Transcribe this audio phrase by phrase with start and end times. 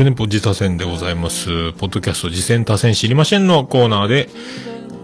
[0.00, 1.72] ルネポ自他戦でございます。
[1.74, 4.30] ポッドキャスト次戦他戦知りませんのコーナーで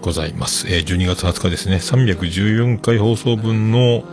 [0.00, 0.66] ございます。
[0.68, 4.04] えー、12月20日ですね、314回放送分の、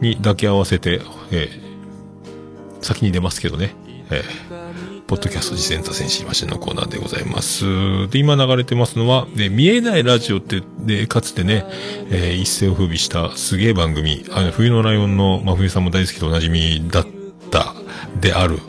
[0.00, 1.00] にだけ合わせて、
[1.32, 3.74] えー、先に出ますけどね、
[4.10, 7.64] えー、ポッドキャスト次戦他戦知りませんのコーナーでございます。
[8.10, 11.64] で、今流れてますのは、で、見えないラジオって、で、かつてね、
[12.10, 17.06] えー、一世を風靡したすげえ番組、あの、冬のライオンの真冬さんも大好きでおなじみだっ
[17.50, 17.74] た
[18.20, 18.60] である、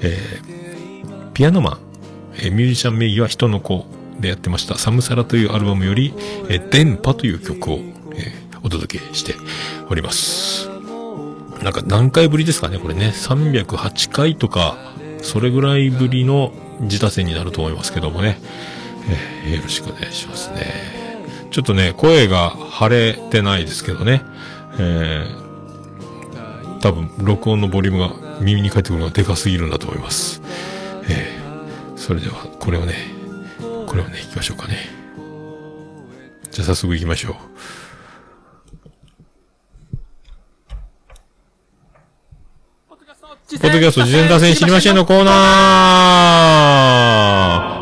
[0.00, 0.59] えー、
[1.40, 1.78] ピアノマン、
[2.42, 3.86] え、ミュージシャン名義は人の子
[4.20, 6.12] でやってました、サムサラというアルバムより、
[6.50, 7.78] え、電波という曲を、
[8.14, 8.30] え、
[8.62, 9.32] お届けして
[9.88, 10.68] おります。
[11.62, 13.14] なんか何回ぶりですかね、これね。
[13.14, 14.76] 308回とか、
[15.22, 18.38] それぐらいぶりの自他戦になると思いますけどもね。
[19.46, 20.66] えー、よろしくお願いしますね。
[21.50, 24.20] ちょっとね、声が腫れてないですけどね。
[24.78, 30.42] えー、多分、録音のボリュームが耳に返ってくるのがでかすぎるんだと思います。
[32.10, 32.94] それでは、これをね、
[33.86, 34.78] これをね、行きましょうかね。
[36.50, 37.34] じゃあ早速行きましょう。
[42.88, 45.30] ポッドキャスト事前打線知りませんのコーナ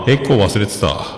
[0.07, 1.18] ーエコー忘れてた。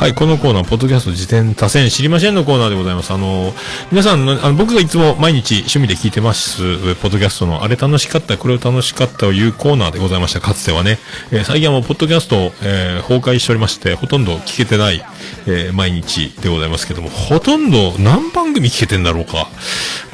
[0.00, 3.12] はい、このコーナー、ポッドキャスト辞典多選知りませんのコーナーでございます。
[3.12, 3.52] あの、
[3.92, 6.62] 皆さんの、あの、僕がいつも毎日趣味で聞いてます、
[7.02, 10.98] ポッドキャストの、あれ楽しかった、これを楽しかったというコーナーでございました、かつてはね。
[11.32, 15.04] えー、最近はもう、ポッドキャスト、えー、崩壊しておりまして、ほとんど聞けてない、
[15.46, 19.50] えー、毎日でございますけども、ほとんど何番組聞けてんだろうか。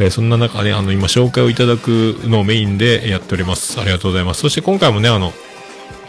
[0.00, 3.80] えー、そんな中ね、あの、今紹介をいただくのをメインでやっております。
[3.80, 4.40] ありがとうございます。
[4.40, 5.32] そして今回もね、あの、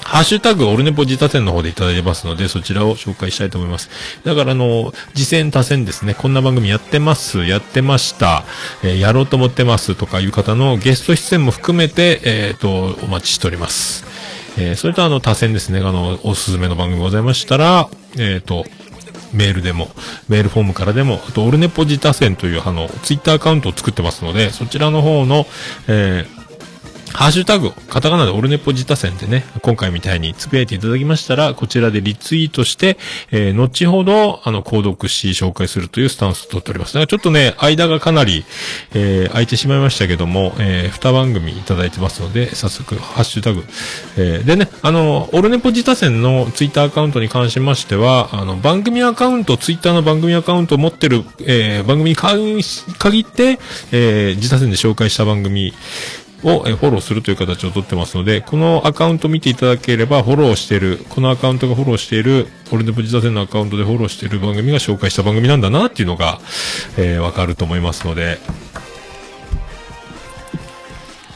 [0.07, 3.89] ハッシュタグ、オルネポ自他戦の方でいただいてますので、そちらを紹介したいと思います。
[4.23, 8.45] だから、あの、次戦他戦ですね、こんな番組やってます、やってました、
[8.83, 14.05] えー、やろうと思ってますとかいう方のゲスト出演も含めて、えっ、ー、と、お待ちしております。
[14.57, 18.63] えー、それとあの、他戦ですね、あの、おすすめの番組ございましたら、えっ、と、
[19.33, 19.89] メールでも、
[20.29, 25.45] メールフォームからでも、あと、オルネポ自他戦という、あの、ツイッターアカウントを作ってますので、そちらの方の、
[25.89, 26.36] えー、
[27.17, 32.99] ハッシュタグ、カタカナでオルネポ自他戦でね、今回みたいにつぶやいていただきましたら、こちらでリツイートして、
[33.31, 36.93] えー、後ほど、あの、購読し、紹介するというスタンスを取っております。
[36.93, 38.45] だからちょっとね、間がかなり、
[38.93, 43.63] えー、空いてしまいましたけども、えー、二番組いただいてますので、早速、ハッシュタグ。
[44.15, 53.57] えー、でね、あの、オルネポ自他戦のツイッターアカウントに関しましては、あの、番組アカウント、ツイッターの番組アカウントを持ってる、えー、番組に限って、
[53.91, 55.73] えー、自他戦で紹介した番組、
[56.43, 66.39] をフォローするという形をとってますので、このアカウント見ていただければ、フォローしている、このアカウントがフォローしている、俺のプジザセンのアカウントでフォローしている番組が紹介した番組なんだなっていうのが、
[66.97, 68.39] えー、わかると思いますので、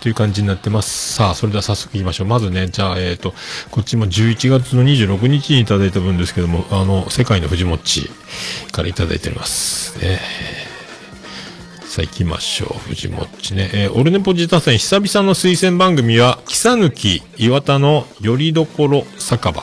[0.02, 1.14] という感じになってます。
[1.14, 2.28] さあ、それでは早速行きましょう。
[2.28, 3.36] まずね、じゃあ、えっ、ー、と、
[3.70, 8.10] こっちも11月の26日にいただいた分ですけども、あの、世界の藤もち
[8.72, 10.00] からいただいております。
[10.00, 10.71] ね
[11.92, 12.80] さあ行きましょう。
[12.88, 13.70] 藤もっちね。
[13.74, 19.62] えー、オルネポジタ戦久々の推薦番組は、木さぬき岩田のよりどころ酒場。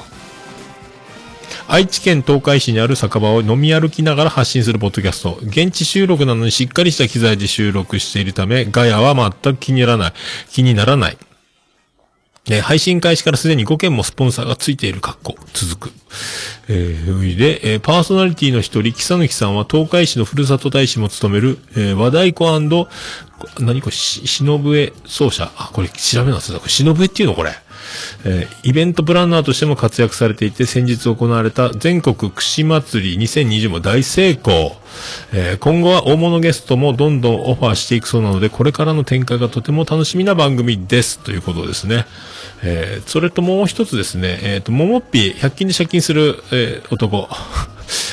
[1.68, 5.38] 愛知県東海市にある酒場を飲み歩きながら発信するポッドキャスト。
[5.40, 10.12] 現地収録なのにしっかりした機材で収録しているため、ガヤは全く気にならない。
[10.50, 11.16] 気にならない。
[12.50, 15.92] えー、配信開始からすでに5件もスポンサーがついている格好、続く。
[16.68, 22.88] えー、で、えー、パーソナリティの一人、木佐貫さんは東海市のふるさと大使も務める、えー、和太鼓
[23.60, 23.80] 何？
[23.80, 25.52] これ、し、忍笛奏者。
[25.56, 26.56] あ、これ調べなさい。
[26.56, 27.34] これ忍笛っていうの？
[27.34, 27.52] これ。
[28.24, 34.76] えー、イベントプランナーとしても活躍されていて、先日行われた全国串祭り2020も大成功。
[35.32, 41.18] えー、今後は大物ゲストもどんどんオファーしていくそうなので、これからの展開がとても楽しみな番組です。
[41.20, 42.06] ということですね。
[42.62, 47.28] えー、それともう一つですね、えっ、ー、と、ももっぴ、100均で借金する、えー、男。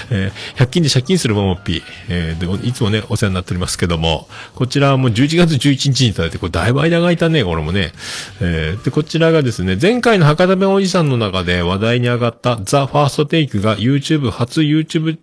[0.09, 7.91] えー、100均で借金するももっぴ、えー、で、いつもね、お世話になっておりますけども、こちらはもう11月11日にいただいて、これだいぶ間がいたね、これもね。
[8.39, 15.17] えー、で、こちらがですね、前回の博多弁おじさんの中で話題に上がったザ・ファーストテイクが YouTube 初 YouTube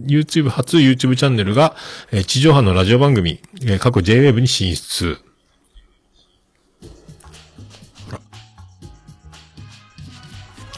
[0.00, 1.74] YouTube 初 YouTube チャンネルが、
[2.12, 5.18] えー、地上波のラジオ番組、えー、過去 JWave に進出。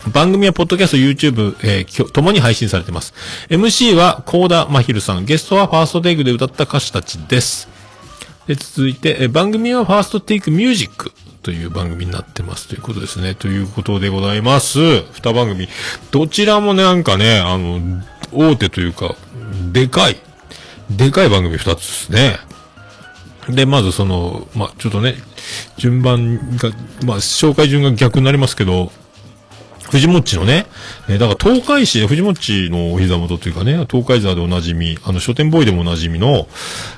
[0.09, 3.15] 番組はポッドキャスト、YouTube、えー、ともに配信されてます。
[3.49, 7.69] MC はコーダ・マヒルさん、ゲストはファーストテイクで歌った歌手たちです。
[8.47, 11.13] で、続いて、えー、番組はファーストテイクミュージック
[11.43, 13.35] という番組になってますということですね。
[13.35, 14.79] ということでございます。
[15.13, 15.69] 二番組。
[16.11, 17.81] どちらもね、なんかね、あの、
[18.33, 19.17] 大手というか、
[19.73, 20.17] でかい、
[20.91, 22.39] でかい番組二つですね。
[23.49, 25.15] で、まずその、まあ、ちょっとね、
[25.77, 26.71] 順番が、
[27.05, 28.93] まあ、紹介順が逆になりますけど、
[29.91, 30.67] 藤もっちのね、
[31.09, 36.49] えー、だから東海市、藤もっちのお膝元というかね、東海座でおなじみ、あの書店ボーイでもおなじみの、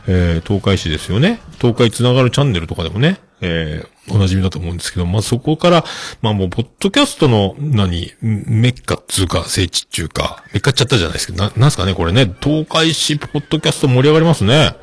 [0.07, 1.41] えー、東海市ですよね。
[1.61, 5.85] 東海つながるチャンネルとかでもね、えー、おなじみだと思うんですけど、まあ、そこから、
[6.21, 14.75] まあもう、ポッドキャストの、何、メッカっつうか、聖地っちゅうか、メッカっちゃったじゃないですけど、な、なんすかね、これね、東海市ポッドキャスト盛り上がりますね。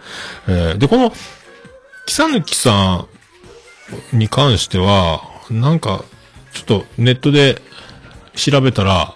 [0.47, 1.13] えー、で、この、
[2.05, 3.05] 木さぬきさ
[4.13, 5.21] んに関しては、
[5.51, 6.03] なんか、
[6.53, 7.61] ちょっとネットで
[8.37, 9.13] 調べたら、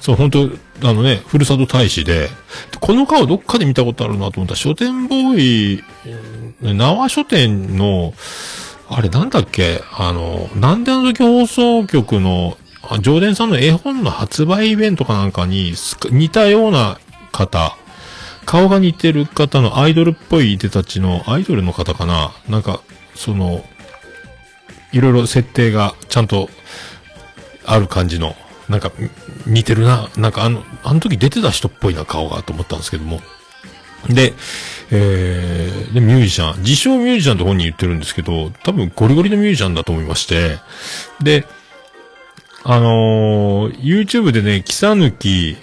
[0.00, 0.50] そう、本当
[0.82, 2.28] あのね、ふるさと大使で、
[2.80, 4.52] この顔どっかで見たことあるなと思った。
[4.52, 5.84] ら、書店ボーイ、
[6.60, 8.12] 縄書店の、
[8.90, 9.82] あれなんだっけ？
[9.92, 12.58] あの、なんであの時放送局の、
[13.00, 15.72] 上田さんの絵本の発売イベントかなんかに
[16.10, 16.98] 似たような
[17.32, 17.78] 方、
[18.44, 22.34] 顔が似てる方のアイドルっぽい手たちの、アイドルの方かな。
[22.46, 22.82] なんか、
[23.14, 23.64] その、
[24.92, 26.50] いろいろ設定がちゃんと
[27.64, 28.36] ある感じの、
[28.68, 28.90] なんか
[29.46, 30.08] 似てるな。
[30.16, 33.20] なんかあの、あの時出てた人っぽいな顔がと思ったんですけども。
[34.08, 34.34] で、
[34.90, 40.58] えー、で、ミュージシャン、自称ミュージシャンと本人言ってるんですけど、多分ゴリゴリのミュージシャンだと思いまして、
[41.22, 41.46] で、
[42.64, 45.56] あのー、YouTube でね、キサ抜き、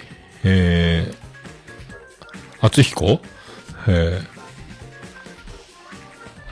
[0.44, 3.20] えー、厚彦？
[3.88, 4.22] えー、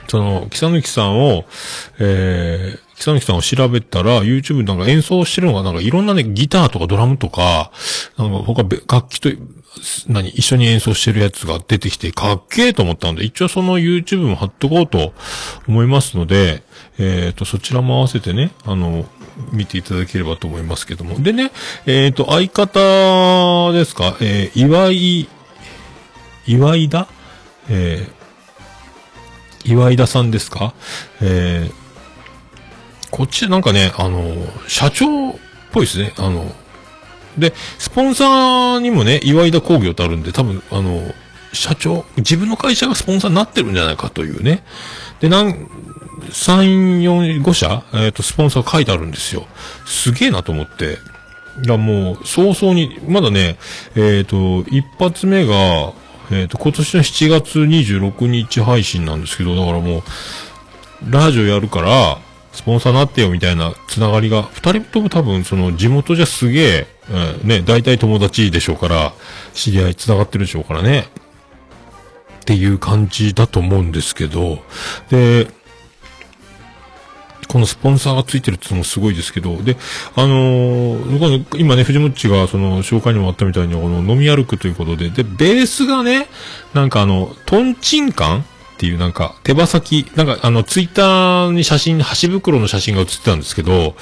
[0.08, 1.44] その、キサ抜きさんを、
[1.98, 7.72] えー、北貫さんを調べたら、YouTube なんか演奏してるのが、なんかいろんなね、ギターとかドラムとか、
[8.18, 9.30] なんか他楽器と、
[10.08, 15.14] 何、一緒に演奏してるやつが出てきて、かっけえと思ったんで、一応その YouTube も貼っとこうと
[15.66, 16.62] 思いますので、
[16.98, 19.06] えっ、ー、と、そちらも合わせてね、あの、
[19.52, 21.22] 見ていただければと思いますけども。
[21.22, 21.52] でね、
[21.86, 25.26] えっ、ー、と、相方ですか、えー、岩井、
[26.46, 27.08] 岩井田？
[27.70, 30.74] えー、岩井田さんですか？
[31.22, 31.79] えー、
[33.10, 34.34] こっちなんかね、あの、
[34.68, 35.34] 社長っ
[35.72, 36.12] ぽいですね。
[36.18, 36.54] あの、
[37.38, 41.14] で、スポンサーにもね、岩井田工業ってあるんで、多分、あの、
[41.52, 44.62] 社長、自分の会社がスポンサーになってるんじゃないかというね。
[45.20, 45.68] で、なん、
[46.30, 49.46] 3、4、5社、えっ、ー、と、スポンサー書いてあるんですよ。
[49.86, 50.98] すげえなと思って。
[51.64, 53.58] いや、もう、早々に、まだね、
[53.96, 55.54] えっ、ー、と、一発目が、
[56.30, 60.02] えっ、ー、と、今年の7月26日配信なんですけど、だからもう、
[61.10, 62.18] ラジオやるから、
[62.52, 66.86] スポンサーなってよみたいなつながりが、二人とも多分その地元じゃすげえ、
[67.42, 69.12] うん、ね、大体友達でしょうから、
[69.54, 71.06] 知り合い繋がってるでしょうからね。
[72.40, 74.58] っていう感じだと思うんですけど、
[75.10, 75.48] で、
[77.50, 79.76] このスポンサーがついてるっていうのもすごいですけど、で、
[80.14, 86.28] あのー、今ね、藤本ちがその紹介にもあったみたいに、この飲み歩くということで、で、ベースがね、
[86.74, 88.44] なんかあの、トンチンカン
[88.80, 93.94] っていうなんか手羽先、なんかあのツイッターに写真、箸袋の写真が写ってたんですけど、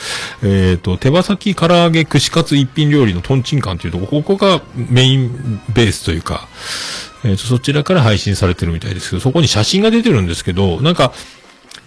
[0.44, 6.46] えっ、ー、と、手羽先唐揚げ串カツ一品料理のトンチンカンっていうとこ、ここがメインベースというか、
[7.24, 11.12] えっ、ー、と、そちらから配信されてるみたいですけど、そこに写真が出てるんですけど、なんか、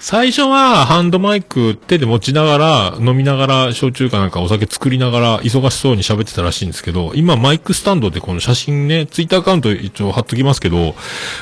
[0.03, 10.96] 最初はハンドマイク手で持ちながら、飲みながら、焼酎かなんかお酒作りながら、忙しそうに喋ってたらしいんですけど、今マイクスタンドでこの写真ね、ツイッターアカウント一応貼っときますけど、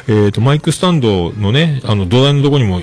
[0.09, 2.81] えっ、と、マイクスタンドのね、あの土台のとこにも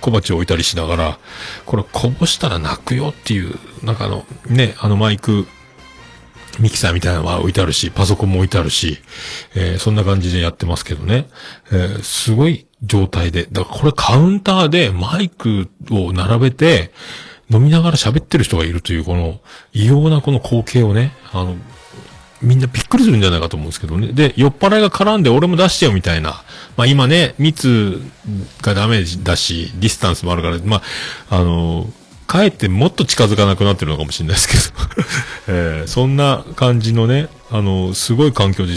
[0.00, 1.18] 小鉢を置いたりしながら、
[1.66, 5.46] これこぼしたら泣くよっていう、なんかあの、ね、あのマイク、
[6.58, 8.98] ミキサーみたいなのは置いてあるし、パソコンも置いてあるし、
[9.54, 11.28] えー、そんな感じでやってますけどね。
[11.70, 13.46] えー、すごい状態で。
[13.50, 16.92] だからこれカウンターでマイクを並べて、
[17.50, 19.40] 飲みながら喋ってる人がいるという、この
[19.72, 21.56] 異様なこの光景をね、あの、
[22.40, 24.08] みんなびっくりするんじゃないかと思うんですけどね。
[24.08, 26.42] で、酔っ払いが絡んで俺も出してよみたいな。
[26.76, 28.00] まあ今ね、密
[28.62, 30.82] がダメーだし、ディスタンスもあるから、ま
[31.30, 31.86] あ、あの
[32.26, 34.88] かえってもっと近づかなくなってるのかもしれないですけど、
[35.52, 38.72] えー、そんな感じのね、あの、すごい環境で、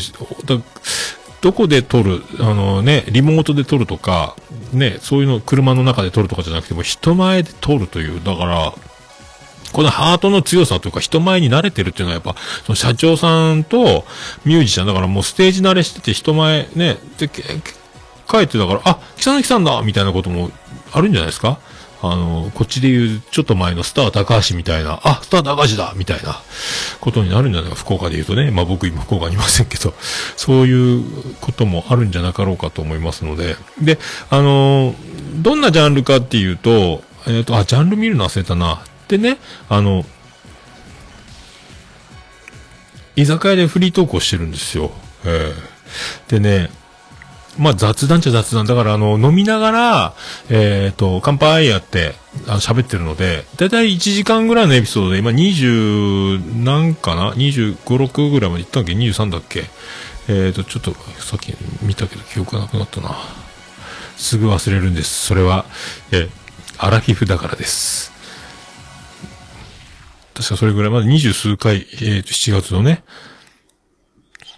[1.46, 4.36] どこで撮る、あのね、リモートで撮るとか、
[4.74, 8.74] ね、そういうの車の中で撮るとかじゃなくても人前で撮るという、だから、
[9.72, 12.36] このハートの強さというか人前に慣れてるっていうのはやっぱ、
[12.66, 14.06] その社長さんと
[14.44, 20.50] ミュージシャンだからもうステージ慣れしてて人前ね、で、帰ってだから、あ、北崎さんだみたいなことも
[20.94, 21.60] あるんじゃないですか？
[22.02, 26.42] あの、こっちで言う、ちょっと前のスター高橋みたいな、あ、スター高橋だみたいな
[27.00, 28.52] ことになるんじゃないか、福岡で言うとね。
[28.52, 29.94] まあ僕今福岡にいませんけど、
[30.36, 33.56] そういうこともあるんじゃなかろうかと思いますので。
[33.82, 33.98] で、
[34.30, 34.96] あの、
[35.38, 38.84] どんなジャンルかっていうと、えっ、ー、と、あ、ジャンル見るの忘れたな。
[39.08, 39.38] でね、
[39.70, 40.06] あの、
[43.16, 44.92] 居酒屋でフリートークをしてるんですよ。
[45.24, 46.70] えー、でね、
[47.58, 48.66] まあ雑談っちゃ雑談。
[48.66, 50.14] だからあの、飲みながら、
[50.50, 52.16] えっ、と、乾杯やって、
[52.48, 59.66] あ喋ってるので、だいたい1時間ぐらいのエピソードで、今20、何かな ?25、6ぐらいまで行ったっけ ?23 だっけ？
[60.28, 63.16] えっ、と、ちょっと、さっき見たけど記憶がなくなったな。
[64.18, 65.28] すぐ忘れるんです。
[65.28, 65.66] それは、
[66.12, 66.30] え
[66.78, 68.12] アラフィフだからです。
[70.34, 73.04] 確かそれぐらいまで二十数回、えっ、ー、と、7月のね、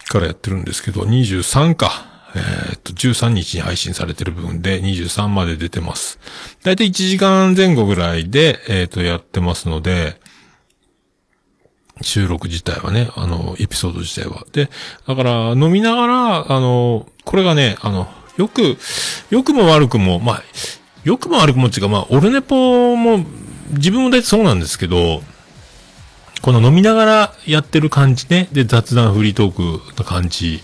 [0.08, 2.17] からやってるんですけど、23か。
[2.38, 6.20] えっ、と、13日に配信されてる部分で23まで出てます。
[6.64, 10.20] だいたい1時間前後ぐらいで、えっ、と、やってますので、
[12.02, 14.46] 収録自体はね、あの、エピソード自体は。
[14.52, 14.70] で、
[15.08, 18.78] だから、飲みながら、あの、これがね、あの、よく、
[19.30, 20.44] よくも悪くも、まあ、
[21.04, 23.26] よくも悪くもっていうか、まあ、オルネポも、
[23.72, 25.22] 自分も大体そうなんですけど、
[26.42, 28.48] この飲みながらやってる感じね。
[28.52, 30.62] で、雑談フリートークの感じ。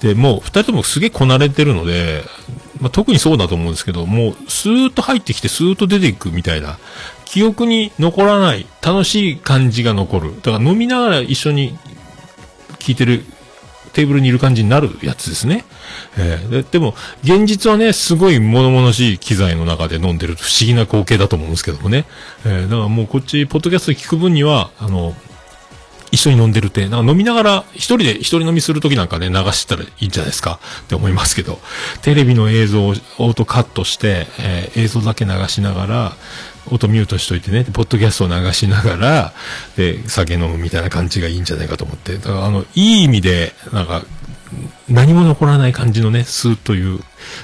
[0.00, 2.24] で、もう二人ともすげえこなれてるので、
[2.80, 6.78] まあ、特にそうだと思うんですけど、もうスーッと入ってきてスーッと出ていくみたいな、
[7.24, 10.36] 記憶に残らない楽しい感じが残る。
[10.42, 11.76] だから飲みながら一緒に
[12.78, 13.24] 聞いてる
[13.96, 15.64] テーブルにいる感じになるやつですね。
[16.18, 22.04] えー、ででも、現実はね、すごい物々しい機材の中で飲んでる不思議な光景だと思うんですけどもね。
[22.44, 25.16] えー、だからもうこっち、ポッドキャスト聞く分には、あの、
[26.10, 31.58] 一緒に飲んでるって、なんか飲みながら、一人で一人飲みするときなんかね、流したらいいんじゃないですかって思いますけど、
[32.02, 36.16] テレビの映像をオートカットして、えー、映像だけ流しながら、
[36.70, 39.32] 音ミュートしといてね、ポッドキャストを流しながら、
[39.76, 44.04] で、酒飲むみたいな感じがいいんじゃないかと思って、だからあの、いい意味で、なんか、
[44.88, 47.00] 何も残らない感じのね、スーという。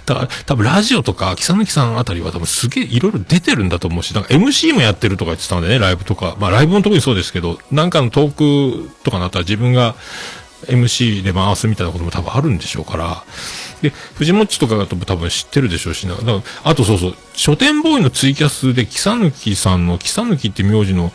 [0.07, 6.37] だから、多分ラジオとか、木抜さんあたりは多分すげえいろいろ出てるんだと思うし、なんか MC もやってるとか言ってたんでね、ライブとか。
[6.39, 9.97] まあライブも特にそうですけど、なんかのトークとかなったら自分が
[10.67, 13.25] MC で回すみたいなことも多分あるんでしょうから。
[13.83, 16.15] で、藤もっちとかが多分知ってるでしょうしな。
[16.15, 21.13] だからあとそうそう、書店ボーイのツイキャスで、木抜さんの、木抜って名字の、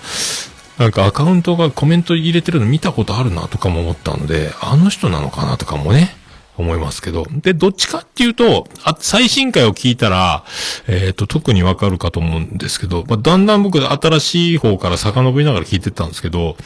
[0.78, 6.16] なんかアカウントがコメント入れてるの見たことあるなとかも思ったので、あの人なのかなとかもね、
[6.58, 7.26] 思いますけど。
[7.30, 10.44] で、どっちかっていうと、あ最新回を聞いたら、
[10.88, 16.58] えっ、ー、と、特にわかるかと思うんですけど、まあ、だんだん僕新しい方から遡りながら聞いてたんですけど、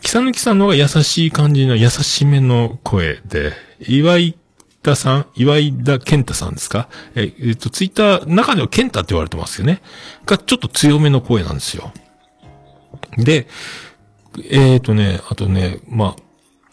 [0.00, 4.36] 木さぬきさんの方が優しい感じの優しめの声で、岩井
[4.84, 6.88] 田さん、岩井田健太さんですか？
[7.14, 9.82] ええっ、と、ツイッター、中では健太って言われてますよね。
[10.26, 11.92] が、ちょっと強めの声なんですよ。
[13.16, 13.48] で、
[14.50, 16.24] えっ、ー、とね、あとね、まあ、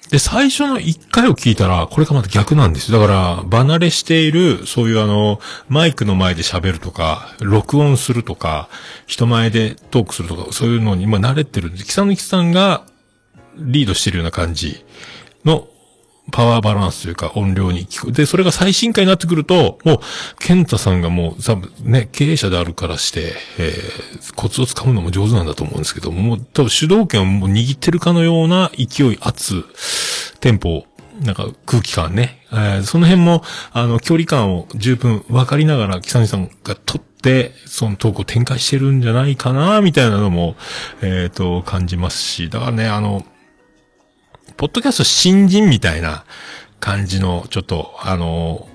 [0.10, 3.00] で、最初の一回を聞いたら、これがまた逆なんですよ。
[3.00, 5.40] だから、離れしている、そういうあの、
[5.70, 8.68] マイクの前で喋るとか、録音するとか、
[9.08, 12.86] 人前でトークするとか、そういうのに今慣れてるんで、木さぬきさんが
[13.58, 14.84] リードしてるような感じ
[15.46, 15.70] の
[16.32, 18.12] パワーバランスというか音量に聞く。
[18.12, 20.00] で、それが最新回になってくると、もう、
[20.40, 29.66] ケンタさんがもう、多分ね、経営者であるからして、えー、コツをつかむのも上手なんだと思うんですけども、う多分主導権をもう握ってるかのような勢い、圧、
[30.40, 30.86] テンポ、
[31.22, 32.46] なんか空気感ね。
[32.52, 40.56] えー、その辺も、あの、距離感を十分分かりながら、キサニさんが取って、そのトークを展開してるんじゃないかな、みたいなのも、
[41.02, 43.26] えっ、ー、と、感じますし、だからね、あの、
[44.62, 46.24] ポッドキャスト新人みたいな
[46.80, 48.68] 感じの、ちょっと、あの、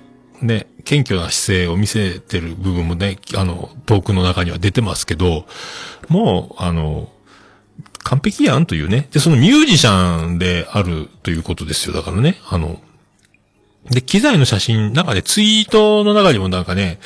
[0.43, 5.47] ね、謙虚な姿勢を見せてる部分もね、あの、トークの中には出てますけど、
[6.09, 7.09] もう、あの、
[8.02, 9.07] 完璧やんというね。
[9.12, 11.95] で、そのミュージシャンであるということですよ。
[11.95, 12.81] だからね、あの、
[13.88, 16.99] で、機材の写真、中でツイートの中にもなんかね、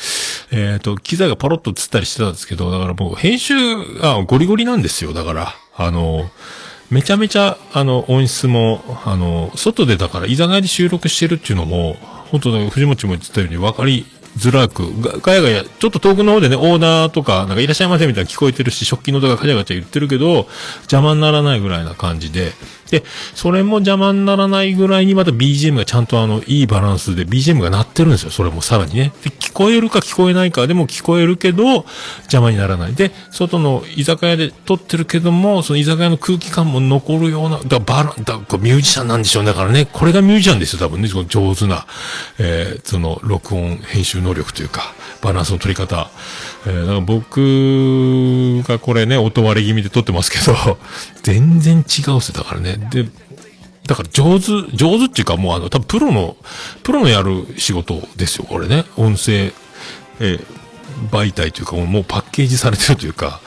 [0.52, 3.54] えっ、ー、と、機材がパロッと映ったりしてたんですけど、だからもう編集
[3.98, 5.12] がゴリゴリなんですよ。
[5.12, 6.30] だから、あの、
[6.90, 11.96] めちゃめちゃ、あの、音質も、あの、外でだから、いざないで収録してるっていうのも、
[12.30, 14.06] 本当ね、藤持も言ってたように分かり
[14.38, 14.84] づらく、
[15.20, 20.48] ガヤガヤ、ちょっと遠くの方でね、オーナーとか、なんかいらっしゃいませみたいな聞こえてるし、食器の音がガチャガチャ言ってるけど、
[20.82, 22.52] 邪魔にならないぐらいな感じで、
[22.90, 23.04] で、
[23.34, 28.30] それも邪魔にならないぐらいにまた BGM がちゃんとあの、いいバランスで BGM が鳴ってるんですよ。
[28.30, 29.12] それもさらにね。
[29.24, 31.84] で、こえるか聞こえないかでも聞こえるけど、
[32.20, 32.94] 邪魔にならない。
[32.94, 39.50] で、外の居酒屋で撮ってるけども、その居酒屋の空気感も残るような、だバラ、だこミュージシャンなんでしょうね。
[39.50, 40.78] だからね、これがミュージシャンですよ。
[40.78, 41.86] 多分ね、その上手な、
[42.38, 46.10] えー、その録音、編集能力というか、バランスの取り方。
[46.66, 50.78] えー、だから僕がこれね、音割れ気味で撮ってますけど、
[51.22, 52.78] 全然違うっすだからね。
[52.90, 53.06] で、
[53.90, 56.36] だから上手、上手っていうかもうあの、多分プロの、
[56.84, 58.84] プロのやる仕事ですよ、これね。
[58.96, 59.52] 音声、
[60.20, 60.46] えー、
[61.10, 63.40] 媒体というか、もうパッケージされてるというか、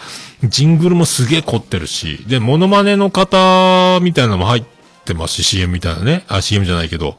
[0.44, 4.64] ジングルもすげえ凝ってるし、で、モノマネの方みたいなのも入っ
[5.06, 6.26] てますし、CM みたいなね。
[6.28, 7.18] あ、CM じゃないけど、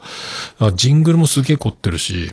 [0.58, 2.30] あジングルもすげえ凝ってるし、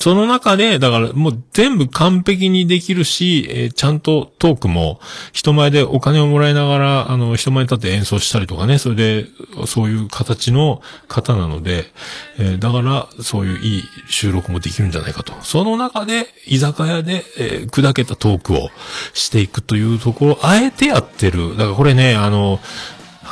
[0.00, 5.00] その中で、だからもう全部完璧にできるし、えーちゃんとトークも
[5.32, 9.26] 人前でお金をもらいながら、あの、人前に立って演奏したりとかね、それで、
[9.66, 11.92] そういう形の方なので、
[12.38, 15.32] えーだから、そういういい収録もできるんじゃないかと。
[15.42, 18.70] その中で、居酒屋で、えー砕けたトークを
[19.12, 21.56] していくというところ、あえてやってる。
[21.56, 22.58] だからこれね、あの、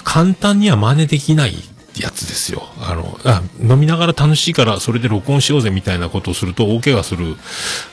[0.05, 1.55] 簡単には真似できない
[1.97, 2.63] やつですよ。
[2.81, 7.37] あの、あ、飲みながら楽しいからそれで録音しようぜみたいなことをすると大怪我する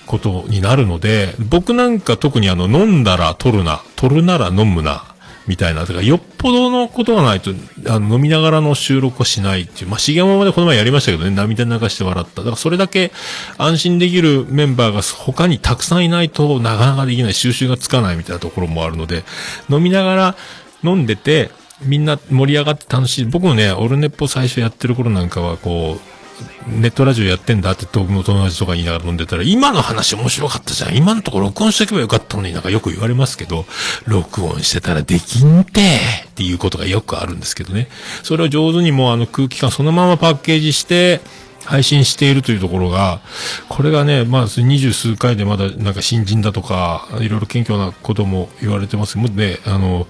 [0.06, 5.04] ことになるので、僕なんか特にあの、飲んだら取るな、取るなら飲むな、
[5.50, 5.82] みたいな。
[5.82, 7.52] だからよっぽどのことがないと、
[7.88, 9.90] あの、飲みながらの収録をしないっていう。
[9.90, 12.42] まあ、重山までこの前やりましたけどね、涙流して笑った。
[12.42, 13.12] だからそれだけ
[13.58, 19.24] 安心できるメンバーが他にたくさんいないとなかなかできない、収集がつかないみたいなところもあるので、
[19.70, 20.36] 飲みながら
[20.84, 21.50] 飲んでて、
[21.82, 23.26] みんな盛り上がって楽しい。
[23.26, 26.20] 僕もね、オルネポ最初やってる頃なんかは、こう、
[26.68, 30.96] ネットラジオやってんだって僕の友達とか言いながら飲んでたら、今の話面白かったじゃん。
[30.96, 33.66] 今のとこ録音しておけばよかったのになんかよく言われますけど、
[34.06, 35.82] 録音してたらできんて
[36.28, 37.90] っていうことがよくあるんですけどね。
[38.24, 41.22] それを上手にもうあの空気感そのままパッケージして、
[41.66, 43.22] 配信しているというところが、
[43.68, 50.08] これがね、まあ、二十数回でまだなんか新人だとか、いろいろ謙虚なことも言われてますもうね、あの、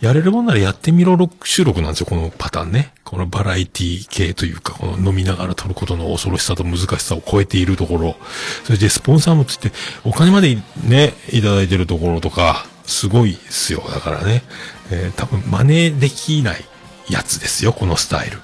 [0.00, 2.92] やれるもんならやってみろ収録なんですよ、このパターンね。
[3.04, 8.16] このバラエティ系というか、この飲みながら撮ることの恐ろしさと難しさを超えているところ、
[8.64, 9.72] それでスポンサーもついて、
[10.04, 13.82] お金までね、いただいてるところとか、すごいっすよ。
[13.92, 14.42] だからね、
[14.90, 16.64] えー多分真似できない
[17.08, 18.38] やつですよ、このスタイル。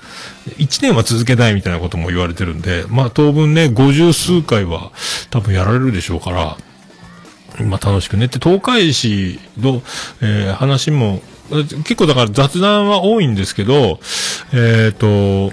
[0.58, 4.92] 1年は続けたいみたいなことも言われてるんで、まあ当分ね、50数回は
[5.30, 6.56] 多分やられるでしょうから、
[7.64, 9.82] まあ楽しくねって、東海市の、
[10.22, 13.98] えー話も、結構だから雑談は多いんですけど、
[14.52, 15.52] えっ、と、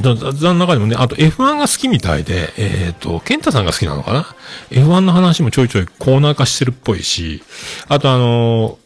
[0.00, 4.34] 雑談の中でもね、あと F1 が好きみたいで、えっ、と、ケンタさんが好きなのかな
[4.70, 7.42] ?F1 の話もちょいちょいコーナー化してるっぽいし、
[7.88, 8.78] あとあの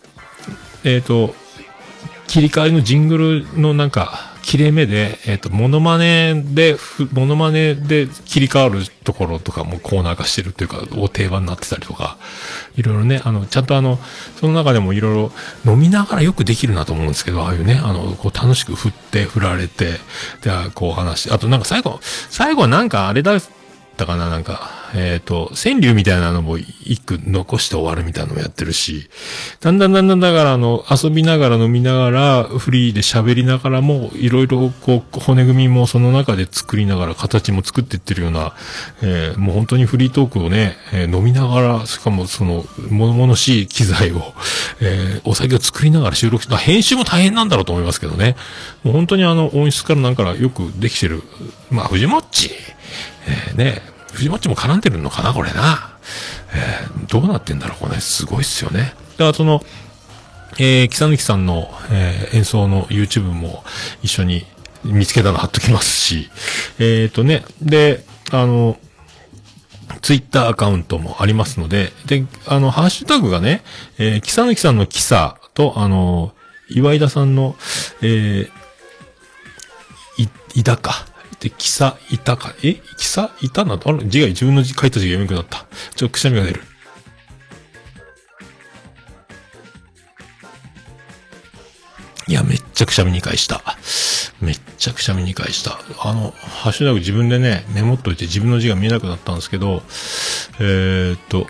[0.84, 1.34] えっ、と、
[2.26, 6.76] 切り替わりのジングルのなんか、切れ目で、えっ、と、モノマネで、
[7.12, 12.16] モノマネで切り替わるところとかもコーナー化してるっていうか、お定番になってたりとか、
[12.76, 13.98] いろいろね、あの、ちゃんとあの、
[14.40, 15.32] その中でもいろいろ
[15.72, 19.94] 飲みながらよくできるなと思うんですけど、ああいうね、あの、こう楽しく振って、振られて、
[20.42, 21.98] で、あこう話して、あとなんか最後、
[22.30, 23.32] 最後はなんかあれだ
[23.96, 29.08] ったかな、なんか、えっ、と、川柳みたいなのも一句残して終わるみたいなのもやってるし、
[29.60, 38.54] だんだんだんだんだからあの、遊びながら飲みながら、フリーで喋りながらも、いろいろこう、骨組みもその中で作りながら、形も作っていってるような、
[39.02, 44.34] えーもう本当にフリートークをね、えー飲みながら、しかもその、物々しい機材を、
[44.80, 48.36] えーお酒を作りながら収録して、編集も大変なんだろうと思いますけどね。
[48.84, 51.22] もう本当にあの、音質からなんかよくできてる。
[51.70, 52.50] まあ、藤もっち、
[53.26, 55.96] えーね、藤もっちも絡んでるのかな、これな。
[56.54, 58.94] えーどうなってんだろう、これ、すごいっすよね。
[59.12, 59.62] だからその、
[60.58, 63.64] えー、木さぬきさんの、えー演奏の YouTube も
[64.02, 64.44] 一緒に
[64.84, 66.30] 見つけたの貼っときますし、
[66.78, 68.78] えっ、とね、で、あの、
[70.02, 73.62] ツイッターアカウントもありますので、で、あの、ハッシュタグがね、
[73.98, 76.32] えー、木さぬきさんのキサと、あの、
[76.68, 77.56] 岩井田さんの、
[78.02, 78.48] えー、
[80.22, 81.06] い、いだか。
[81.48, 82.54] で、キサ、いたか？
[82.64, 82.74] え？
[82.96, 85.66] キサ、いたなどあれ字が自分の字書いた字が読めなくなった。
[85.94, 86.60] ちょっとくしゃみが出る。
[92.26, 93.62] いや、めっちゃくしゃみに返した。
[94.40, 95.78] めっちゃくしゃみに返した。
[96.00, 99.84] あの、ハッシュタグ自分でね、メモっといて自分の字が見えなくなったんですけど、
[100.58, 101.46] えーっと、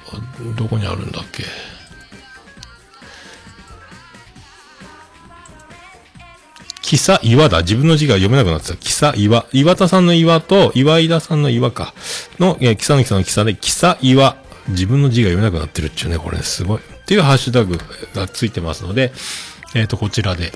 [0.58, 1.44] どこにあるんだっけ？
[6.86, 7.62] キサ岩だ。
[7.62, 8.76] 自分の字が読めなくなってた。
[8.76, 9.44] キサ岩。
[9.52, 11.94] 岩田さんの岩と、岩井田さんの岩か。
[12.38, 14.36] の、いや、キサのキさんのキサで、キサ岩。
[14.68, 16.78] 自分の字が読めなくなってるっちゅうね、これね、すごい。
[16.78, 17.76] っていうハッシュタグ
[18.14, 19.12] がついてますので、
[19.74, 20.52] えっ、と、こちらで。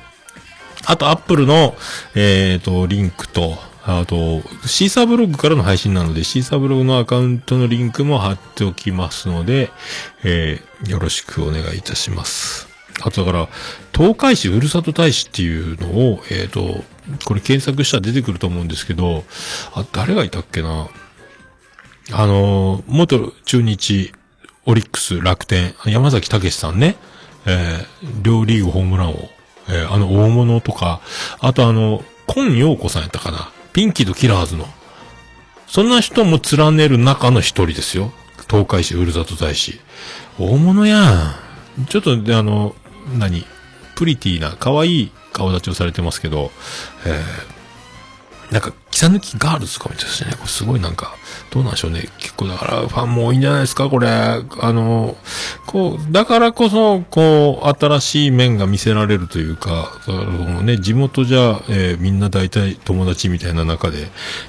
[0.87, 1.75] あと、アップルの、
[2.14, 9.73] えっ、と、リンクと、あと、シーサーブログからの配信なので、シーサーブログのアカウントのリンクも貼っておきますので、
[10.23, 12.70] えーよろしくお願いいたします。
[13.03, 13.49] あとだから、
[13.95, 16.85] 東海市ふるさと大使っていうのを、えっ、と、
[17.25, 19.25] これ検索したら出てくると思うんですけど、
[19.75, 20.89] あ、誰がいたっけな？
[22.13, 24.13] あの、元中日、
[24.67, 26.97] オリックス、楽天、山崎武さんね、
[27.47, 29.29] えー両リーグホームランを、
[29.69, 31.01] えーあの大物とか、
[31.41, 33.51] あとあの、今陽子さんやったかな？
[33.73, 34.67] ピンキーとキラーズの。
[35.67, 38.13] そんな人も連ねる中の一人ですよ。
[38.49, 39.81] 東海市ふるさと大使。
[40.39, 41.37] 大物や
[41.79, 41.85] ん。
[41.87, 42.75] ちょっと、であの、
[43.18, 43.44] 何
[43.94, 46.51] プリティな、可愛い顔立ちをされてますけど、
[47.07, 47.61] えー
[48.51, 51.17] なんか、草抜きガールズかも言ってたしね、これすごいなんか、
[51.51, 52.11] どうなんでしょうね。
[52.19, 54.09] 結構だからファンも多いんじゃないですか、これ。
[54.09, 55.17] あの、
[55.65, 64.09] こう、だからこそ、こう、新しい面が見せられるというか、そのね、地元じゃ、えー、みんな大体友達みたいな中で、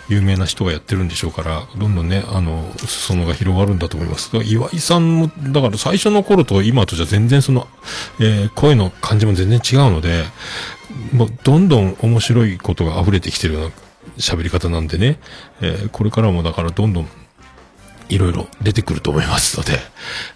[0.09, 4.35] 有名な人がやってるんでしょうから、どんどんね、あの、裾野が広がるんだと思います。
[4.35, 7.69] 岩井さんも、だから最初の頃と今とじゃ全然その、
[8.19, 10.25] えー、声の感じも全然違うので、
[11.13, 13.71] もうどんどん面白いことが溢れてきてるような
[14.17, 15.19] 喋り方なんでね、
[15.61, 17.07] えー、これからもだからどんどん
[18.09, 19.79] いろいろ出てくると思いますので、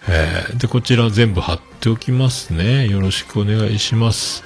[0.08, 2.88] えー、で、こちら全部貼っておきますね。
[2.88, 4.44] よろしくお願いします。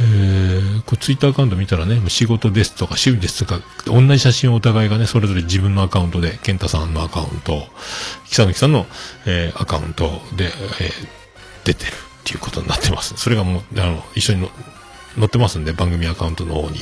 [0.00, 7.66] えー、こうツイッターアカウント見たらね、仕事ですとか趣味ですとか、同じ写真をお互いがね、それぞれ自分のアカウントで、健太さんのアカウント、
[8.26, 8.86] 久野さんの、
[9.26, 10.52] えー、アカウントで、えー、
[11.64, 11.94] 出てるっ
[12.24, 13.14] ていうことになってます。
[13.16, 14.50] それがもう、あの、一緒にの
[15.18, 16.78] 載ってますんで、番組アカウントの方に。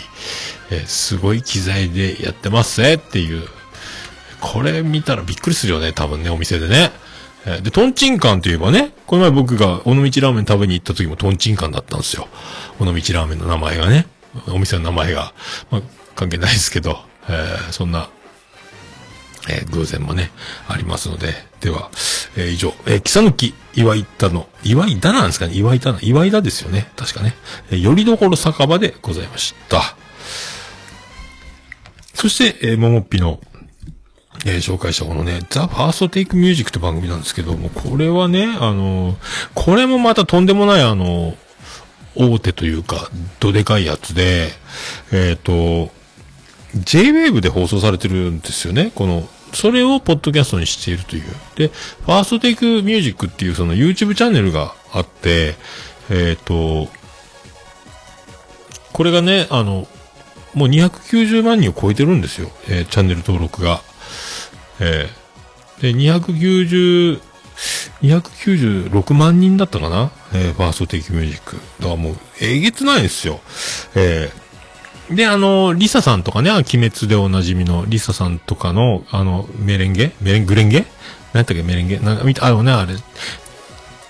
[0.70, 3.46] えー、すごい機材でやってますねっていう。
[4.40, 6.92] これ見たらびっくりするよね、多分ね、お店でね。
[7.46, 12.28] えー、で、トンチンカンといえばね、この前僕が尾道ラーメン食べに行った時もトンチンカンだったんですよ。
[12.80, 14.06] 尾道ラーメンの名前がね。
[14.48, 15.32] お店の名前が。
[15.70, 15.82] まあ、
[16.14, 18.10] 関係ないですけど、えー、そんな、
[19.48, 20.30] えー、偶然もね、
[20.68, 21.34] ありますので。
[21.60, 21.90] では、
[22.36, 26.90] えー、以上、えー、木さき岩井田の、岩井田なんですかね岩井田な、岩井田ですよね。
[26.96, 27.34] 確かね。
[27.70, 29.96] えー、よりどころ酒場でございました。
[32.14, 33.40] そして、えー、ももっぴの、
[34.44, 39.16] えー、紹介したこのね、ザ・ファーストテイクミュージックって番組なんですけども、これはね、あのー、
[39.54, 41.36] これもまたとんでもないあのー、
[42.16, 44.48] 大手というか、どでかいやつで、
[45.12, 45.90] えっ、と、
[46.74, 48.90] J-Wave で放送されてるんですよね。
[48.94, 51.24] この、それをポッドキャストにしているという。
[51.56, 55.54] で、ファーストテイクミュージックっていうその YouTube チャンネルがあって、
[56.10, 56.88] えっ、と、
[58.92, 59.86] これがね、あの、
[60.54, 62.50] もう290万人を超えてるんですよ。
[62.68, 63.82] えー、チャンネル登録が。
[64.80, 67.20] えー、で、290、
[68.02, 70.10] 296万人だったかな？
[70.32, 71.56] えー、ファーストテイクミュージック。
[71.80, 73.40] だからもう、えげつないんですよ。
[73.94, 74.45] えー、
[75.10, 80.12] で、あの、リサさんとかね、鬼滅でおなじみのリサさんとかの、あの、メレンゲ？
[80.20, 80.46] メレン？
[80.46, 80.86] グレンゲ？
[81.32, 81.62] 何やったっけ？
[81.62, 81.98] メレンゲ？
[81.98, 82.94] なんか見た、あのね、あれ、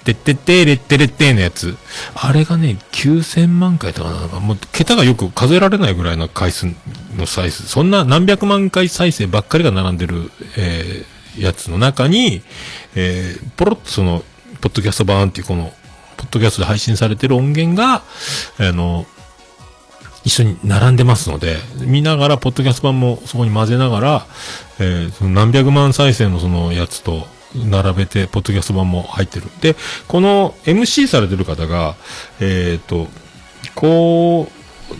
[0.04, 1.76] てってってれってれってのやつ。
[2.14, 6.66] あれがね、9000万回とかなんか、もう、桁がよく数えられないぐらいの回数
[7.16, 7.66] のサイズ。
[7.66, 12.42] そんな何百万回再生ばっかりが並んでる、えー、やつの中に、
[12.94, 14.22] えー、ポロッとその、
[14.60, 15.72] ポッドキャスト版っていうこの、
[16.16, 18.02] ポッドキャストで配信されてる音源が、
[18.58, 19.06] あの、
[20.26, 24.26] 一緒に並んでますので、見ながら、ポッドキャスト版もそこに混ぜながら、
[24.80, 29.46] えー、その何百万再生のそのやつと、並べて、ポッドキャスト版も入ってる。
[29.60, 29.76] で、
[30.08, 31.94] この MC されてる方が、
[32.40, 33.06] えっ、ー、と、
[33.76, 34.50] こ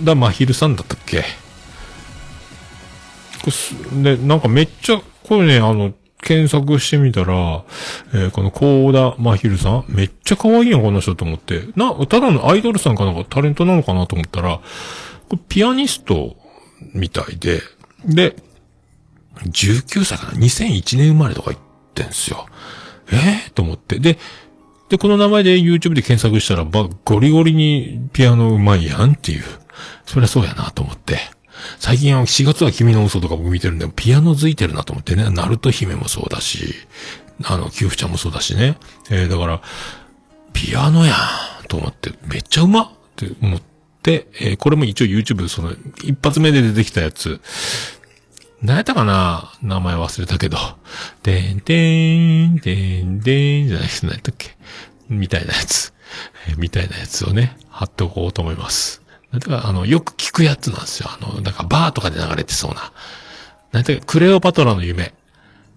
[0.01, 1.25] うだまひるさんだったっけ？
[4.01, 7.65] で、なんかめっちゃ、これね、あの、検索してみたら、
[8.15, 11.65] えー、このコーダマヒルさん、めっちゃ可愛いやん、この人と思って。
[11.75, 14.61] な、ただのアイドルさんかなんかタレントなのかなと思ったら、
[15.49, 16.37] ピアニスト
[16.95, 17.61] みたいで、
[18.05, 18.37] で、
[19.45, 21.63] 19歳かな ?2001 年生まれとか言っ
[21.95, 22.47] てんすよ。
[23.11, 23.17] え？
[23.17, 23.99] えー、と思って。
[23.99, 24.19] で、
[24.89, 29.45] で、この名前で YouTube で検索したら、ば、ゴリゴリにピアノうまいやんっていう。
[30.07, 31.19] そりゃそうやなと思って。
[31.79, 36.75] 最近は4月は君の嘘とか僕見てるんで、ピアノづいてるなと思ってね、ナルト姫もそうだし、
[37.45, 38.79] あの、キューフちゃんもそうだしね。
[39.11, 39.61] えー、だから、
[40.53, 43.76] ピアノやんと思って、めっちゃうまって思って、
[44.13, 47.41] えー、これも一応 YouTube その、一発目で出てきたやつ、
[48.63, 49.53] 何やったかな？
[49.63, 50.57] 名前忘れたけど。
[51.23, 54.57] でんでん、でんでんじゃない何やったっけ？
[55.09, 55.93] みたいなやつ。
[56.49, 59.03] えー、みたいなやつをね、貼っておこうと思います。
[59.31, 61.11] なんてか、あの、よく聞くやつなんですよ。
[61.11, 62.93] あの、なんかバーとかで流れてそうな。
[63.73, 65.13] なんてか、クレオパトラの夢。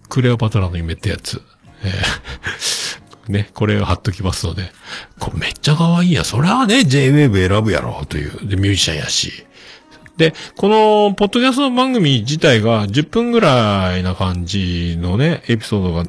[0.08, 1.42] クレオパトラの夢ってやつ。
[1.82, 2.79] えー
[3.30, 4.72] ね、これを貼っときますので。
[5.18, 6.24] これめっちゃ可愛いや。
[6.24, 8.48] それはね、J-Wave 選ぶやろ、という。
[8.48, 9.46] で、ミュージシャンやし。
[10.16, 16.04] で、この、ポッドキャスト番組自体が10分ぐらいな感じのね、エピソードが、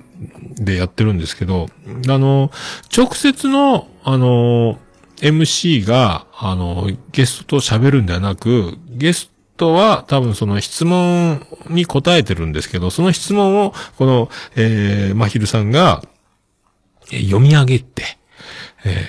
[0.56, 1.68] でやってるんですけど、
[2.08, 2.52] あの、
[2.96, 4.78] 直接の、あの、
[5.22, 16.04] MC が、あの、ゲストと喋るんではなく、ゲストは多分その質問に答えてるんですけど、その質問を、この、えー、まひるさんが、
[17.12, 18.18] 読み上げて、
[18.86, 19.08] え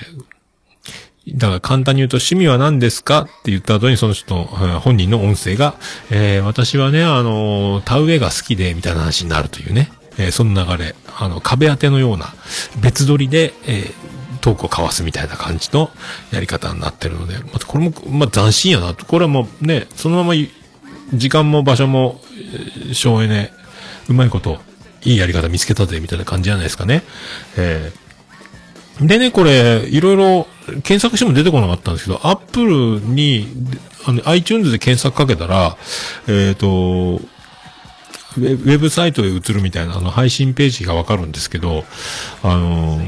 [1.27, 5.75] ー、だから簡単に言うと趣味は何ですかって言った後にその人、本人の音声が、
[6.11, 9.93] えー、私はね、あの、田植えが好きで、みたいな話になるというね。
[10.19, 12.35] えー、その流れ、あの、壁当てのような、
[12.81, 15.91] 別撮りで、えー、トークを交わすみたいな感じの
[16.33, 19.07] やり方になってるので、またこれも、まあ、斬新やなと。
[19.07, 20.35] これはもうね、そのまま
[21.15, 22.21] 時間も場所も、
[22.93, 23.53] 省エネ、
[24.09, 24.61] うまいこと、
[25.05, 27.03] いいやり方見つけたぜ、みたいな感じじゃないですかね。
[27.57, 33.49] えー、でね、これ、いろいろ検索しても出てこなかったんですけど、アップルに、
[34.05, 35.77] あの、iTunes で検索かけたら、
[36.29, 37.23] えっ、ー、と、
[38.39, 41.85] ウェブサイトへ移るみたいな、あの、配信ページがわかるんですけど、
[42.43, 43.01] あの、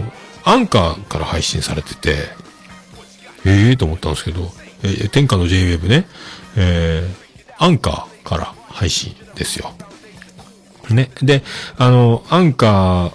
[0.44, 2.16] アンカーから配信されてて、
[3.46, 4.50] ええー、と思ったんですけど、
[4.82, 6.06] えー、天下の JWEB ね、
[6.56, 9.72] えー、アンカーから配信ですよ。
[10.92, 11.10] ね。
[11.22, 11.42] で、
[11.78, 13.12] あの、アンカ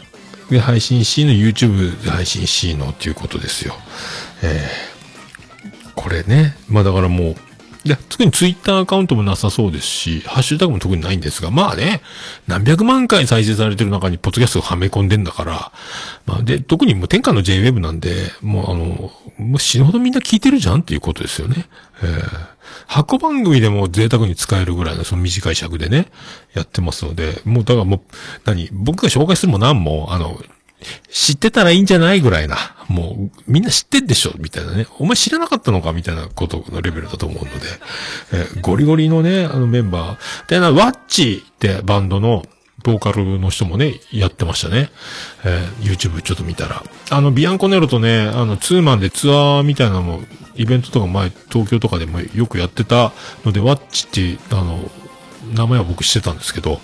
[0.50, 3.76] ーで配信しの YouTube で配信しのっていうことですよ。
[4.42, 6.56] えー、これね。
[6.68, 7.36] まあだからもう、
[7.86, 12.02] で、特にツイッターアカウントもなさそうですし、ハッシュタグも特にないんですが、まあね、
[12.46, 15.72] 何百万回再生されてる中にポッドキャストがはめ込んでんだから、
[16.26, 21.68] まあで、特にもう天下の JWEB なんで、もうあの、もう死ぬほどみんな聞いてるじゃんっていうことですよね。
[22.04, 22.48] えー、
[22.90, 26.08] 箱番組でも贅沢に使えるぐらいのその短い尺でね、
[26.56, 28.02] やってますので、もうだからもう、
[28.46, 30.42] 何僕が紹介するも何も、あの、
[31.12, 32.58] 知ってたらいいんじゃないぐらいな。
[32.88, 34.88] もう、みんな知ってんでしょみたいなね。
[34.98, 37.66] お前知らなかったのかみたいなことのレベルだと思うので。
[38.34, 40.50] えー、ゴリゴリのね、あのメンバー。
[40.50, 42.44] で、な、ワッチってバンドの、
[42.84, 44.90] ボーカルの人もね、やってましたね。
[45.44, 46.84] えー、YouTube ちょっと見たら。
[47.10, 50.22] あの、ビアンコネロとね、あの、ツーマンでツアーみたいなのも、
[50.56, 53.12] イベントとか前、東京とかでもよくやってた
[53.46, 54.80] ので、ワッチって、あの、
[55.54, 56.82] 名前は僕知ってたんですけど、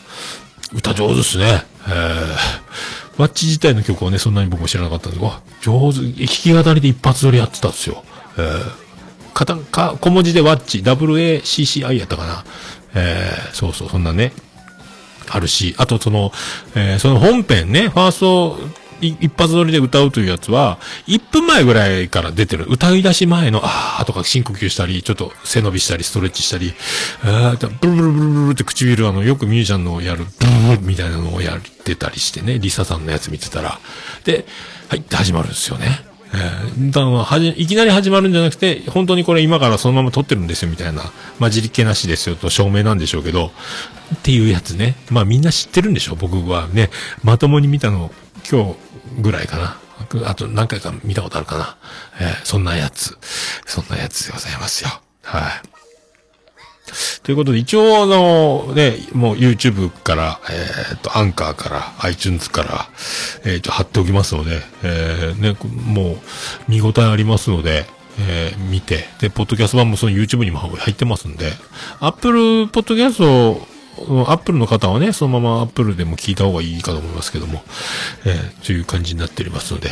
[0.73, 1.63] 歌上手ですね。
[1.87, 2.75] えー
[3.17, 8.03] ワッチ自体の曲をね、そんなに僕も知らなかったんで、わ、上手、弾き語りで一発撮りやってたんですよ。
[8.37, 12.43] えー、かた、か、小文字でワッチ、WACCI やったかな。
[12.93, 14.33] えー、そうそう、そんなね、
[15.29, 16.31] あるし、あとその、
[16.75, 18.57] えー、その本編ね、ファースト
[19.01, 22.65] 一発撮りで歌うというやつは、1分前ぐらいから出てる。
[22.67, 26.73] 歌い出し前の、あーとか深呼吸したり、ちょっと背伸びしたり、ストレッチしたり、
[27.23, 33.79] あーブルブルブルブルって唇、あの、よくミュージシャンのやる、ブルブルみたいなのをやってたりしてね、リサさんのやつ見てたら。
[34.23, 34.45] で、
[34.87, 36.14] はい、って始まるんですよね。
[36.35, 41.03] えー、だはじ、いきなり始まるんじゃなくて、本当にこれ今からそのまま撮ってるんですよ、みたいな。
[41.39, 43.51] まあ、自力なしですよと証明なんでしょうけど、
[44.15, 44.95] っていうやつね。
[45.09, 46.89] まあ、みんな知ってるんでしょ、僕はね。
[47.23, 48.11] まともに見たの、
[48.49, 48.75] 今日、
[49.19, 49.77] ぐらいかな。
[50.27, 51.77] あと何回か見たことあるかな。
[52.19, 53.17] えー、そんなやつ。
[53.65, 54.89] そんなやつでございますよ。
[55.23, 55.84] はい。
[57.23, 62.89] ということで、一応あの、ね、もう YouTube から、えっ、ー、と、アンカーから、iTunes から、
[63.43, 65.57] えっ、ー、と、貼っておきますので、えー、ね、
[65.91, 66.17] もう、
[66.67, 67.85] 見応えありますので、
[68.19, 71.51] えー、見て、で、ポッドキャスト版もその YouTube にも入ってますんで、
[71.99, 77.63] Apple ポッドキャストアップルの方はね、そのままアップルでも聞いた方がいいかと思いますけども、
[78.25, 79.89] えー、という感じになっておりますので、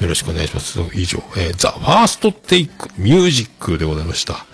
[0.00, 0.80] よろしくお願いします。
[0.94, 4.44] 以上、えー、ザ・ファーストテイクミュージックでございました。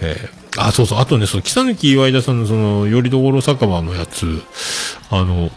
[0.00, 4.42] えー、あ、そうそう、あとね、その、木抜岩井田さんのその、よりどころ酒場のやつ、
[5.10, 5.50] あの、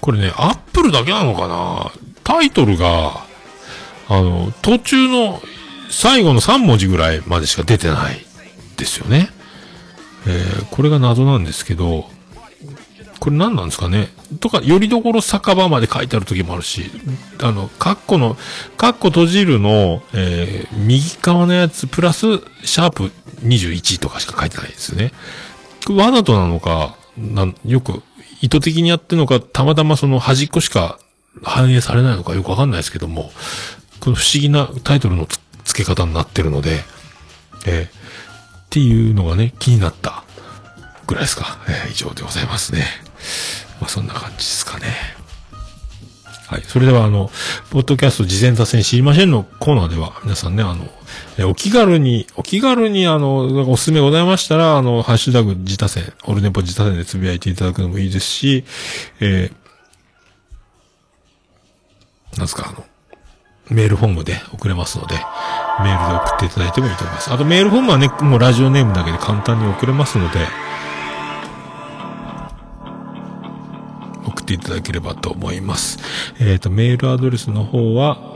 [0.00, 1.90] これね、アップルだけなのかな？
[2.24, 3.24] タイトルが、
[4.08, 5.40] あの、途中の
[5.88, 8.24] 最後の3文字ぐらいまでしか出てない
[8.76, 9.30] ですよね。
[10.26, 12.08] えー、これが謎なんですけど、
[13.20, 14.08] これ何なんですかね？
[14.40, 16.90] とか、よりどころ酒場まで書いてある時もあるし、
[17.42, 18.36] あの、カッコの、
[18.76, 22.26] カッコ閉じるの、えー、右側のやつ、プラス、
[22.64, 23.10] シャープ
[23.42, 25.12] 21とかしか書いてないですよね。
[25.90, 28.02] わざとなのか、なん、よく、
[28.40, 30.98] 意図的にやってるのか、たまたまその端っこしか
[31.42, 33.32] 反映されないのかよくわかんないですけども、
[34.00, 35.26] この不思議なタイトルの
[35.64, 36.80] 付け方になってるので、
[37.66, 38.04] えー
[38.74, 40.24] っていうのがね、気になった
[41.06, 41.58] ぐらいですか。
[41.68, 42.84] えー、以上でございますね。
[43.80, 44.86] まあそんな感じですかね。
[46.46, 46.62] はい。
[46.62, 47.30] それではあの、
[47.70, 50.86] ポッドキャスト事前脱線知りませんのコーナーでは、皆さんね、あの、
[51.38, 58.64] えお気軽に、お気軽にあの、おすすめございましたら、あの、ハッシュタグ自他戦、オルネポ自他戦でつぶやいていただくのもいいですし、
[59.20, 62.84] えー、なんすか、あの、
[63.70, 65.14] メールフォームで送れますので、
[65.82, 67.32] メールで送っていただいてもいいと思います。
[67.32, 70.40] あとメールフォームはね、もうラジオネームだけで簡単に送れますので、
[74.34, 75.98] 送っていただければと思います。
[76.40, 78.34] えっ、ー、と、メールアドレスの方は、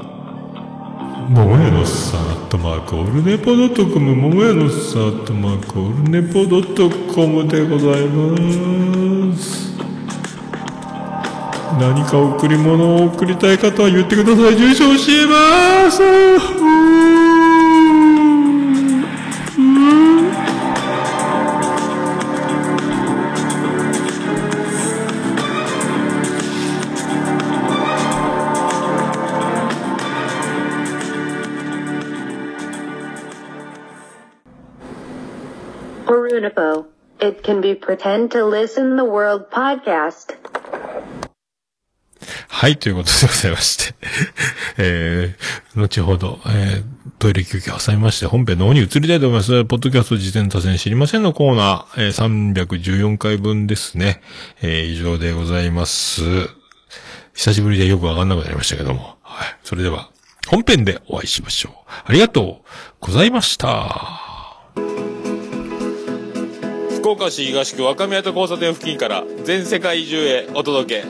[1.28, 9.68] ももやのさん、アットマーク、オルネポドットコム、ももやのさん、アットマーク、オルネポドットコムでございます。
[11.78, 14.56] 何か贈り物を贈りたい方は言ってください。
[14.56, 15.90] 住所教えま
[17.22, 17.27] す。
[36.08, 36.86] Orunapo
[37.20, 40.34] It can be pretend to listen the world podcast.
[42.48, 43.94] はい、ということでございまして。
[44.78, 49.64] えー、後ほど、えー、トイレ休憩挟みまして、本編の方に移りたいと思います。
[49.66, 54.22] ポッドキャスト事前多戦知りませんのコーナー、えー、314回分ですね。
[54.62, 56.22] えー、以上でございます。
[57.34, 59.18] 久しぶりでよくわかんなくなりましたけども。
[59.22, 59.56] はい。
[59.62, 60.08] それでは、
[60.46, 61.72] 本編でお会いしましょう。
[62.06, 62.66] ありがとう
[63.00, 64.27] ございました。
[67.08, 71.06] 福岡市東区若宮と交差点付近から全世界中へお届け。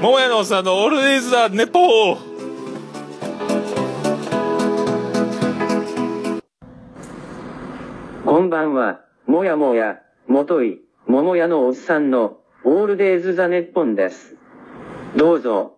[0.00, 2.16] 桃屋のおっさんのオールディーズだ、ネポー
[8.24, 14.36] こんばんは、もやもや、もとい、桃屋のおっさんの、オールデイズ・ザ・ネッポンです。
[15.16, 15.75] どうぞ、